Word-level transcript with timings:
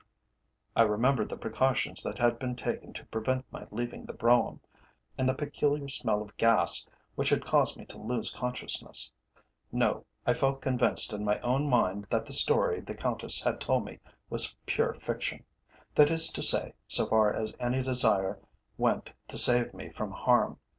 I 0.75 0.81
remembered 0.81 1.29
the 1.29 1.37
precautions 1.37 2.01
that 2.01 2.17
had 2.17 2.39
been 2.39 2.55
taken 2.55 2.91
to 2.93 3.05
prevent 3.05 3.45
my 3.51 3.67
leaving 3.69 4.05
the 4.07 4.13
brougham, 4.13 4.59
and 5.15 5.29
the 5.29 5.35
peculiar 5.35 5.87
smell 5.87 6.23
of 6.23 6.35
gas 6.37 6.87
which 7.13 7.29
had 7.29 7.45
caused 7.45 7.77
me 7.77 7.85
to 7.85 7.99
lose 8.01 8.31
consciousness. 8.33 9.11
No; 9.71 10.03
I 10.25 10.33
felt 10.33 10.59
convinced 10.59 11.13
in 11.13 11.23
my 11.23 11.39
own 11.41 11.67
mind 11.69 12.07
that 12.09 12.25
the 12.25 12.33
story 12.33 12.81
the 12.81 12.95
Countess 12.95 13.43
had 13.43 13.61
told 13.61 13.85
me 13.85 13.99
was 14.27 14.55
pure 14.65 14.95
fiction 14.95 15.43
that 15.93 16.09
is 16.09 16.29
to 16.31 16.41
say, 16.41 16.73
so 16.87 17.05
far 17.05 17.31
as 17.31 17.53
any 17.59 17.83
desire 17.83 18.39
went 18.79 19.13
to 19.27 19.37
save 19.37 19.71
me 19.71 19.89
from 19.89 20.09
harm. 20.13 20.57